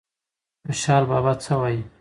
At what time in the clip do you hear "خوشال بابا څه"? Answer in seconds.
0.65-1.53